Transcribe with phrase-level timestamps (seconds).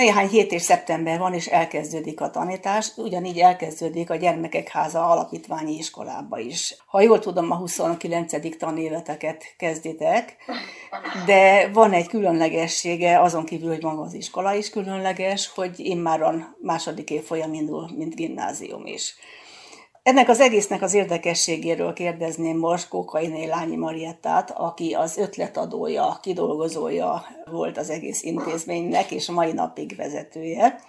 [0.00, 5.76] Néhány hét és szeptember van, és elkezdődik a tanítás, ugyanígy elkezdődik a Gyermekek Háza alapítványi
[5.76, 6.76] iskolába is.
[6.86, 8.56] Ha jól tudom, a 29.
[8.58, 10.36] tanéveteket kezditek,
[11.26, 17.10] de van egy különlegessége, azon kívül, hogy maga az iskola is különleges, hogy immáron második
[17.10, 19.14] év folyam indul, mint gimnázium is.
[20.02, 27.78] Ennek az egésznek az érdekességéről kérdezném most Kókai Lányi Mariettát, aki az ötletadója, kidolgozója volt
[27.78, 30.80] az egész intézménynek, és mai napig vezetője.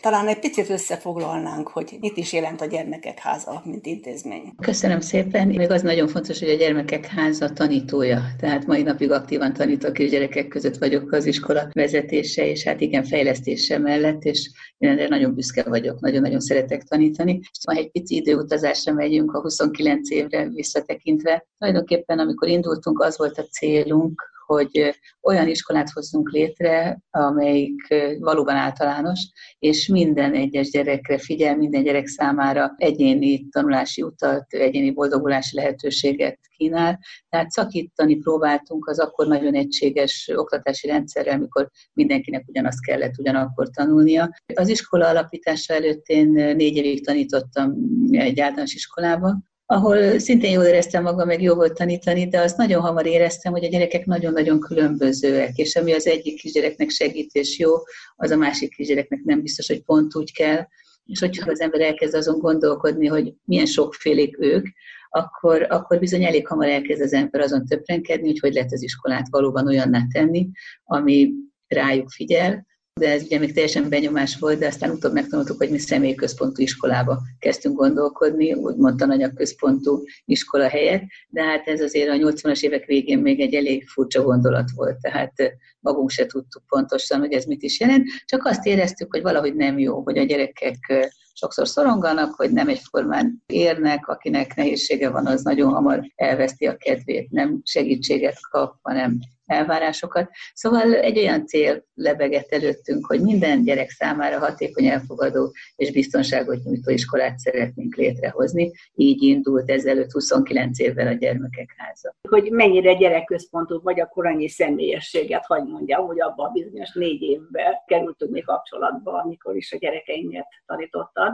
[0.00, 4.52] Talán egy picit összefoglalnánk, hogy mit is jelent a Gyermekek Háza, mint intézmény.
[4.62, 5.48] Köszönöm szépen.
[5.48, 8.20] Még az nagyon fontos, hogy a Gyermekek Háza tanítója.
[8.40, 13.78] Tehát mai napig aktívan tanítok gyerekek között vagyok az iskola vezetése, és hát igen, fejlesztése
[13.78, 17.38] mellett, és én erre nagyon büszke vagyok, nagyon-nagyon szeretek tanítani.
[17.40, 23.38] És ha egy pici időutazásra megyünk a 29 évre visszatekintve, tulajdonképpen amikor indultunk, az volt
[23.38, 29.20] a célunk, hogy olyan iskolát hozzunk létre, amelyik valóban általános,
[29.58, 36.98] és minden egyes gyerekre figyel, minden gyerek számára egyéni tanulási utat, egyéni boldogulási lehetőséget kínál.
[37.28, 44.30] Tehát szakítani próbáltunk az akkor nagyon egységes oktatási rendszerrel, amikor mindenkinek ugyanazt kellett ugyanakkor tanulnia.
[44.54, 47.74] Az iskola alapítása előtt én négy évig tanítottam
[48.10, 49.36] egy általános iskolába,
[49.70, 53.64] ahol szintén jól éreztem magam, meg jó volt tanítani, de azt nagyon hamar éreztem, hogy
[53.64, 57.70] a gyerekek nagyon-nagyon különbözőek, és ami az egyik kisgyereknek segít és jó,
[58.16, 60.66] az a másik kisgyereknek nem biztos, hogy pont úgy kell,
[61.04, 64.66] és hogyha az ember elkezd azon gondolkodni, hogy milyen sokfélék ők,
[65.08, 69.26] akkor, akkor bizony elég hamar elkezd az ember azon töprenkedni, hogy hogy lehet az iskolát
[69.30, 70.48] valóban olyanná tenni,
[70.84, 71.30] ami
[71.66, 72.66] rájuk figyel,
[72.98, 77.20] de ez ugye még teljesen benyomás volt, de aztán utóbb megtanultuk, hogy mi személyközpontú iskolába
[77.38, 83.40] kezdtünk gondolkodni, úgymond tananyagközpontú iskola helyett, de hát ez azért a 80-as évek végén még
[83.40, 85.32] egy elég furcsa gondolat volt, tehát
[85.80, 89.78] magunk se tudtuk pontosan, hogy ez mit is jelent, csak azt éreztük, hogy valahogy nem
[89.78, 95.72] jó, hogy a gyerekek sokszor szoronganak, hogy nem egyformán érnek, akinek nehézsége van, az nagyon
[95.72, 100.30] hamar elveszti a kedvét, nem segítséget kap, hanem elvárásokat.
[100.54, 106.90] Szóval egy olyan cél lebegett előttünk, hogy minden gyerek számára hatékony, elfogadó és biztonságot nyújtó
[106.90, 108.72] iskolát szeretnénk létrehozni.
[108.94, 112.14] Így indult ezelőtt 29 évvel a Gyermekek Háza.
[112.28, 117.74] Hogy mennyire gyerekközpontú vagy a koranyi személyességet, hagy mondjam, hogy abban a bizonyos négy évben
[117.86, 121.32] kerültünk mi kapcsolatba, amikor is a gyerekeinket tanítottad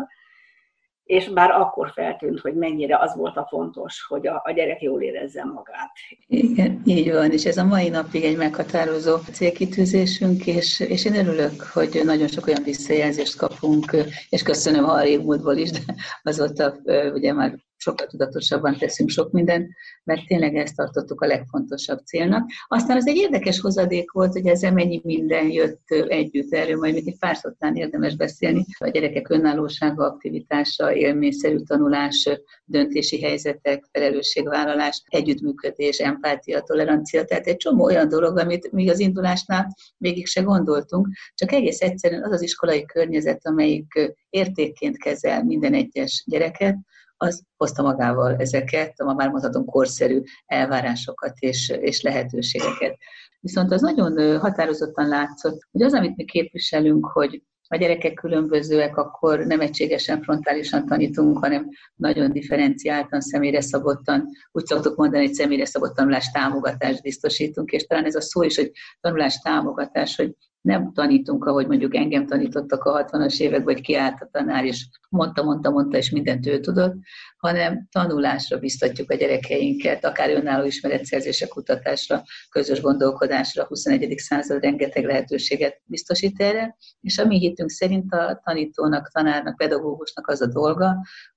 [1.05, 5.03] és már akkor feltűnt, hogy mennyire az volt a fontos, hogy a, a gyerek jól
[5.03, 5.91] érezze magát.
[6.27, 11.63] Igen, így van, és ez a mai napig egy meghatározó célkitűzésünk, és, és én örülök,
[11.73, 13.97] hogy nagyon sok olyan visszajelzést kapunk,
[14.29, 15.81] és köszönöm a régmúltból is, de
[16.23, 16.75] azóta
[17.15, 19.71] ugye már sokkal tudatosabban teszünk sok mindent,
[20.05, 22.51] mert tényleg ezt tartottuk a legfontosabb célnak.
[22.69, 27.09] Aztán az egy érdekes hozadék volt, hogy ezzel mennyi minden jött együtt, erről majd még
[27.09, 28.65] egy pár szótán érdemes beszélni.
[28.79, 32.29] A gyerekek önállósága, aktivitása, élményszerű tanulás,
[32.65, 39.75] döntési helyzetek, felelősségvállalás, együttműködés, empátia, tolerancia, tehát egy csomó olyan dolog, amit mi az indulásnál
[39.97, 46.25] végig se gondoltunk, csak egész egyszerűen az az iskolai környezet, amelyik értékként kezel minden egyes
[46.27, 46.77] gyereket,
[47.17, 52.97] az hozta magával ezeket, ma már mondhatom korszerű elvárásokat és, és lehetőségeket.
[53.41, 59.39] Viszont az nagyon határozottan látszott, hogy az, amit mi képviselünk, hogy a gyerekek különbözőek, akkor
[59.39, 65.95] nem egységesen, frontálisan tanítunk, hanem nagyon differenciáltan, személyre szabottan, úgy szoktuk mondani, hogy személyre szabott
[65.95, 68.71] tanulás támogatást biztosítunk, és talán ez a szó is, hogy
[69.01, 74.29] tanulás támogatás, hogy nem tanítunk, ahogy mondjuk engem tanítottak a 60-as években, vagy kiállt a
[74.33, 76.95] tanár, és mondta, mondta, mondta, és mindent ő tudott,
[77.37, 84.19] hanem tanulásra biztatjuk a gyerekeinket, akár önálló ismeretszerzésre, kutatásra, közös gondolkodásra, a 21.
[84.19, 90.41] század rengeteg lehetőséget biztosít erre, és a mi hitünk szerint a tanítónak, tanárnak, pedagógusnak az
[90.41, 90.97] a dolga,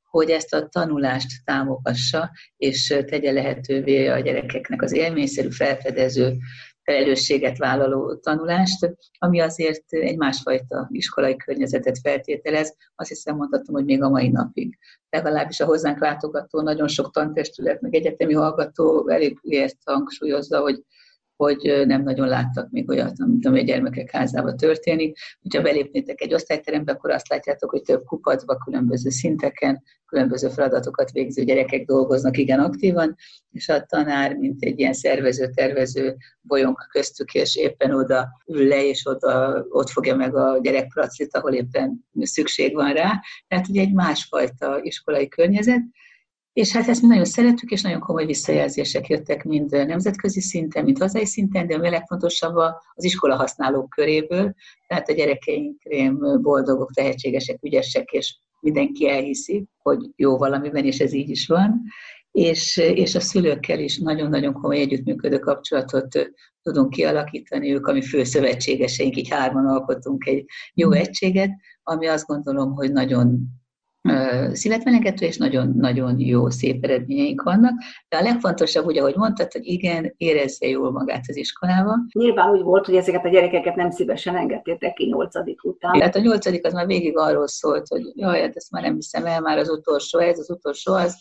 [0.09, 6.35] hogy ezt a tanulást támogassa, és tegye lehetővé a gyerekeknek az élményszerű, felfedező,
[6.91, 14.03] felelősséget vállaló tanulást, ami azért egy másfajta iskolai környezetet feltételez, azt hiszem mondhatom, hogy még
[14.03, 14.77] a mai napig.
[15.09, 20.83] Legalábbis a hozzánk látogató, nagyon sok tantestület, meg egyetemi hallgató elég ért hangsúlyozza, hogy
[21.37, 25.17] hogy nem nagyon láttak még olyat, amit a gyermekek házába történik.
[25.41, 31.43] Hogyha belépnétek egy osztályterembe, akkor azt látjátok, hogy több kupacba, különböző szinteken, különböző feladatokat végző
[31.43, 33.15] gyerekek dolgoznak igen aktívan,
[33.51, 38.85] és a tanár, mint egy ilyen szervező, tervező bolyong köztük, és éppen oda ül le,
[38.85, 43.21] és oda, ott fogja meg a gyerekpracit, ahol éppen szükség van rá.
[43.47, 45.81] Tehát ugye egy másfajta iskolai környezet,
[46.57, 50.97] és hát ezt mi nagyon szeretjük, és nagyon komoly visszajelzések jöttek mind nemzetközi szinten, mind
[50.97, 52.55] hazai szinten, de a legfontosabb
[52.93, 54.53] az iskola használók köréből,
[54.87, 55.81] tehát a gyerekeink
[56.41, 61.81] boldogok, tehetségesek, ügyesek, és mindenki elhiszi, hogy jó valamiben, és ez így is van.
[62.31, 66.31] És, és a szülőkkel is nagyon-nagyon komoly együttműködő kapcsolatot
[66.61, 71.51] tudunk kialakítani, ők a mi főszövetségeseink, így hárman alkotunk egy jó egységet,
[71.83, 73.39] ami azt gondolom, hogy nagyon
[74.53, 77.73] szívetmelengető, és nagyon-nagyon jó, szép eredményeink vannak.
[78.09, 81.95] De a legfontosabb, ugye, ahogy mondtad, hogy igen, érezze jól magát az iskolába.
[82.11, 85.91] Nyilván úgy volt, hogy ezeket a gyerekeket nem szívesen engedtétek ki nyolcadik után.
[85.91, 89.25] Tehát a nyolcadik az már végig arról szólt, hogy jaj, hát ezt már nem hiszem
[89.25, 91.15] el, már az utolsó, ez az utolsó az.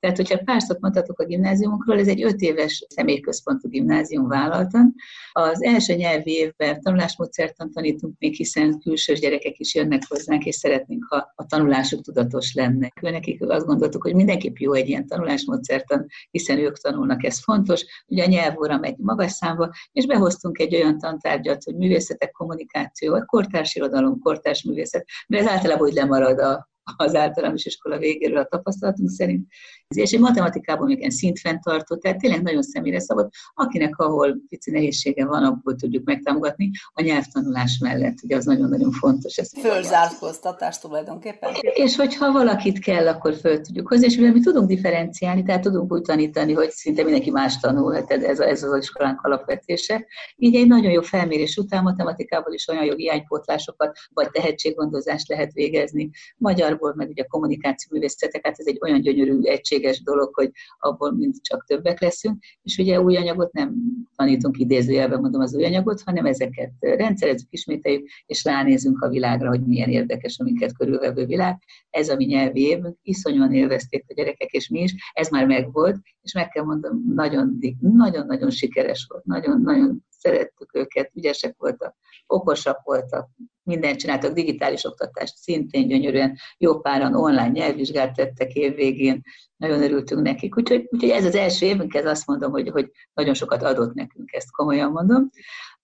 [0.00, 4.94] Tehát, hogyha pár szót mondhatok a gimnáziumunkról, ez egy öt éves személyközpontú gimnázium vállaltan.
[5.32, 11.04] Az első nyelvi évben tanulásmódszertan tanítunk még, hiszen külsős gyerekek is jönnek hozzánk, és szeretnénk,
[11.08, 12.92] ha a tanulásuk tudatos lenne.
[13.00, 17.84] Nekik azt gondoltuk, hogy mindenképp jó egy ilyen tanulásmódszertan, hiszen ők tanulnak, ez fontos.
[18.06, 23.24] Ugye a nyelvóra megy magas számba, és behoztunk egy olyan tantárgyat, hogy művészetek, kommunikáció, vagy
[23.24, 28.44] kortárs irodalom, kortárs művészet, mert ez általában úgy lemarad a, az általános iskola végéről a
[28.44, 29.46] tapasztalatunk szerint.
[29.96, 35.26] És egy matematikában még ilyen szintfenntartó, tehát tényleg nagyon személyre szabad, akinek ahol pici nehézsége
[35.26, 39.36] van, abból tudjuk megtámogatni a nyelvtanulás mellett, ugye az nagyon-nagyon fontos.
[39.36, 41.50] Ez Fölzárkóztatás tulajdonképpen.
[41.60, 45.92] És hogyha valakit kell, akkor föl tudjuk hozni, és mivel mi tudunk differenciálni, tehát tudunk
[45.92, 50.06] úgy tanítani, hogy szinte mindenki más tanul, hát ez, ez az iskolánk alapvetése.
[50.36, 56.10] Így egy nagyon jó felmérés után matematikából is olyan jó hiánypótlásokat, vagy tehetséggondozást lehet végezni.
[56.36, 60.50] Magyarból, meg ugye a kommunikáció művészeteket, hát ez egy olyan gyönyörű egység, szükséges dolog, hogy
[60.78, 63.74] abból mind csak többek leszünk, és ugye új anyagot nem
[64.16, 69.66] tanítunk idézőjelben, mondom az új anyagot, hanem ezeket rendszerezzük, ismételjük, és ránézünk a világra, hogy
[69.66, 71.58] milyen érdekes a minket körülvevő világ.
[71.90, 75.96] Ez a mi nyelvi évünk, iszonyúan élvezték a gyerekek, és mi is, ez már megvolt,
[76.22, 83.28] és meg kell mondom, nagyon-nagyon sikeres volt, nagyon-nagyon szerettük őket, ügyesek voltak, okosak voltak,
[83.62, 89.22] mindent csináltak, digitális oktatást szintén gyönyörűen, jó páran online nyelvvizsgát tettek évvégén,
[89.56, 90.56] nagyon örültünk nekik.
[90.56, 94.32] Úgyhogy, úgyhogy ez az első évünk, ez azt mondom, hogy, hogy nagyon sokat adott nekünk,
[94.32, 95.30] ezt komolyan mondom.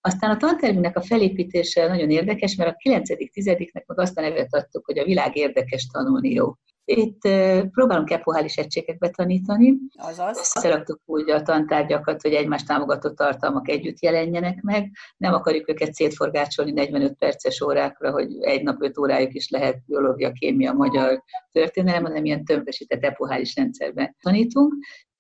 [0.07, 4.85] Aztán a tantervünknek a felépítése nagyon érdekes, mert a 9.-10-nek meg azt a nevet adtuk,
[4.85, 6.53] hogy a világ érdekes tanulni jó.
[6.85, 7.21] Itt
[7.71, 9.75] próbálunk epohális egységekbe tanítani.
[9.95, 10.39] Azaz.
[10.39, 14.91] Összeraktuk úgy a tantárgyakat, hogy egymás támogató tartalmak együtt jelenjenek meg.
[15.17, 20.33] Nem akarjuk őket szétforgácsolni 45 perces órákra, hogy egy nap 5 órájuk is lehet biológia,
[20.33, 21.23] kémia, magyar
[21.53, 24.75] történelem, hanem ilyen tömbösített epohális rendszerben tanítunk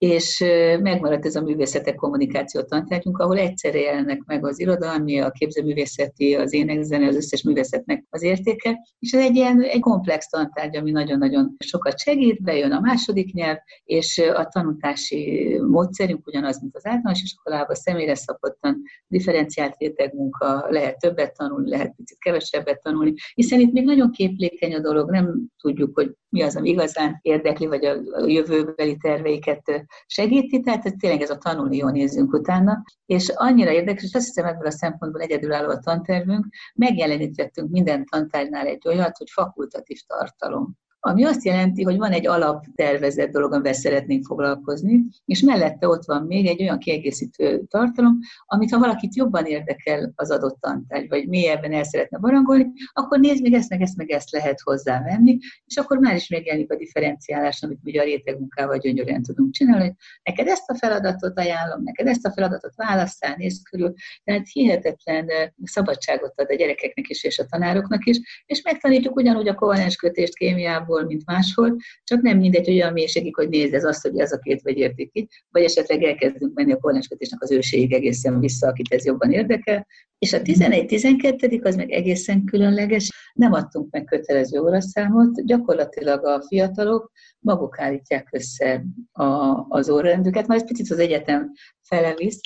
[0.04, 0.44] és
[0.80, 6.52] megmaradt ez a művészetek kommunikáció tantárgyunk, ahol egyszerre jelennek meg az irodalmi, a képzőművészeti, az
[6.52, 11.56] énekzene, az összes művészetnek az értéke, és ez egy ilyen egy komplex tantárgy, ami nagyon-nagyon
[11.58, 17.74] sokat segít, bejön a második nyelv, és a tanutási módszerünk ugyanaz, mint az általános iskolában,
[17.74, 24.10] személyre szabottan, differenciált rétegmunka, lehet többet tanulni, lehet picit kevesebbet tanulni, hiszen itt még nagyon
[24.10, 29.86] képlékeny a dolog, nem tudjuk, hogy mi az, ami igazán érdekli, vagy a jövőbeli terveiket
[30.06, 34.26] segíti, tehát ez tényleg ez a tanulni, jó nézzünk utána, és annyira érdekes, és azt
[34.26, 40.76] hiszem ebből a szempontból egyedülálló a tantervünk, megjelenítettünk minden tantárnál egy olyat, hogy fakultatív tartalom
[41.06, 46.22] ami azt jelenti, hogy van egy alaptervezett dolog, amivel szeretnénk foglalkozni, és mellette ott van
[46.22, 51.72] még egy olyan kiegészítő tartalom, amit ha valakit jobban érdekel az adott tantárgy, vagy mélyebben
[51.72, 55.98] el szeretne barangolni, akkor nézd meg ezt, meg ezt, meg ezt lehet hozzávenni, és akkor
[55.98, 60.70] már is megjelenik a differenciálás, amit ugye a rétegmunkával gyönyörűen tudunk csinálni, hogy neked ezt
[60.70, 63.94] a feladatot ajánlom, neked ezt a feladatot válasszál, nézd körül,
[64.24, 65.26] tehát hihetetlen
[65.64, 70.34] szabadságot ad a gyerekeknek is és a tanároknak is, és megtanítjuk ugyanúgy a kovalens kötést
[70.34, 74.18] kémiából, máshol, mint máshol, csak nem mindegy, hogy olyan mélységig, hogy nézd, ez azt, hogy
[74.18, 78.40] ez a két vagy értik ki, vagy esetleg elkezdünk menni a korlenskötésnek az őségig egészen
[78.40, 79.86] vissza, akit ez jobban érdekel.
[80.18, 81.64] És a 11-12.
[81.64, 88.84] az meg egészen különleges, nem adtunk meg kötelező óraszámot, gyakorlatilag a fiatalok maguk állítják össze
[89.12, 89.24] a,
[89.68, 91.52] az órarendüket, mert ez picit az egyetem
[91.88, 92.40] fele visz,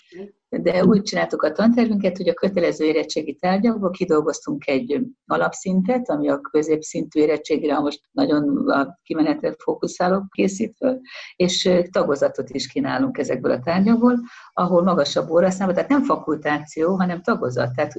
[0.50, 6.40] de úgy csináltuk a tantervünket, hogy a kötelező érettségi tárgyakból kidolgoztunk egy alapszintet, ami a
[6.40, 10.98] középszintű érettségre most nagyon a kimenetre fókuszálok készítve,
[11.36, 14.18] és tagozatot is kínálunk ezekből a tárgyakból,
[14.52, 17.92] ahol magasabb óraszámba, tehát nem fakultáció, hanem tagozat, tehát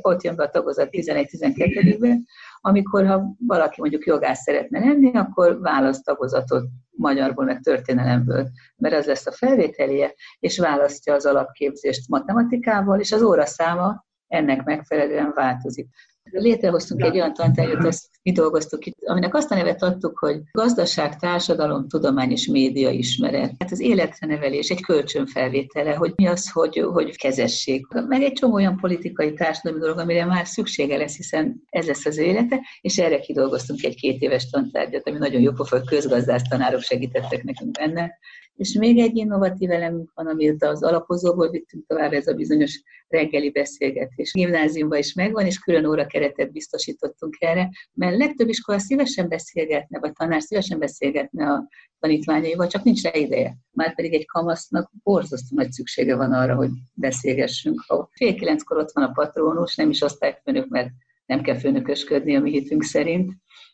[0.00, 2.26] ott jön be a tagozat 11-12-ben,
[2.60, 9.06] amikor ha valaki mondjuk jogász szeretne lenni, akkor választ tagozatot magyarból, meg történelemből, mert ez
[9.06, 15.88] lesz a felvételje, és választja az alapképzést matematikával, és az óraszáma ennek megfelelően változik.
[16.30, 21.16] Létrehoztunk egy olyan tantárgyat, ezt mi dolgoztuk itt, aminek azt a nevet adtuk, hogy gazdaság,
[21.16, 23.54] társadalom, tudomány és média ismeret.
[23.58, 27.86] Hát az életre nevelés egy kölcsönfelvétele, hogy mi az, hogy, hogy kezessék.
[28.08, 32.18] Meg egy csomó olyan politikai társadalmi dolog, amire már szüksége lesz, hiszen ez lesz az
[32.18, 37.42] élete, és erre kidolgoztunk egy két éves tantárgyat, ami nagyon jó pofa, közgazdász tanárok segítettek
[37.42, 38.18] nekünk benne.
[38.56, 43.50] És még egy innovatív elemünk van, amit az alapozóból vittünk tovább, ez a bizonyos reggeli
[43.50, 44.32] beszélgetés.
[44.32, 50.12] Gimnáziumban is megvan, és külön óra keretet biztosítottunk erre, mert legtöbb iskola szívesen beszélgetne, vagy
[50.12, 53.56] tanár szívesen beszélgetne a tanítványaival, csak nincs rá ideje.
[53.70, 57.84] Már pedig egy kamasznak borzasztó nagy szüksége van arra, hogy beszélgessünk.
[57.86, 60.90] Ha fél kilenckor ott van a patronus, nem is osztályfőnök, mert
[61.26, 63.32] nem kell főnökösködni a mi hitünk szerint,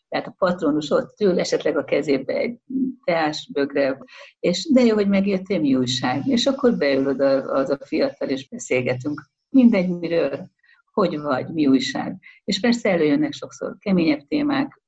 [0.09, 2.59] tehát a patronus ott ül, esetleg a kezébe egy
[3.03, 3.97] teásbögre,
[4.39, 6.27] és de jó, hogy megértél, mi újság.
[6.27, 9.29] És akkor beül oda az a fiatal, és beszélgetünk.
[9.49, 10.49] Mindegy, miről,
[10.97, 12.17] hogy vagy, mi újság.
[12.43, 14.81] És persze előjönnek sokszor keményebb témák,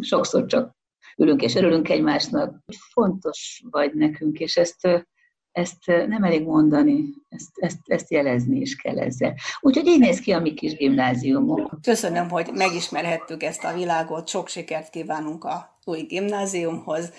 [0.00, 0.76] sokszor csak
[1.16, 2.64] ülünk és örülünk egymásnak.
[2.92, 5.06] Fontos vagy nekünk, és ezt
[5.52, 9.34] ezt nem elég mondani, ezt, ezt, ezt jelezni is kell ezzel.
[9.60, 11.70] Úgyhogy így néz ki a mi kis gimnáziumunk.
[11.82, 17.12] Köszönöm, hogy megismerhettük ezt a világot, sok sikert kívánunk a új gimnáziumhoz.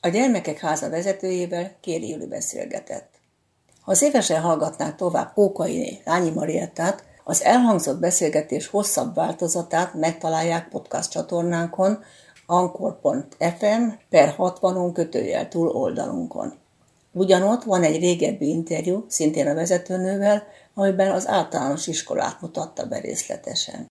[0.00, 3.10] A Gyermekek Háza vezetőjével Kéri Júli beszélgetett.
[3.80, 11.98] Ha szívesen hallgatnák tovább Kókai Lányi Mariettát, az elhangzott beszélgetés hosszabb változatát megtalálják podcast csatornánkon,
[12.46, 16.54] ankor.fm per 60-on kötőjel túl oldalunkon.
[17.12, 20.42] Ugyanott van egy régebbi interjú, szintén a vezetőnővel,
[20.74, 23.90] amiben az általános iskolát mutatta be részletesen.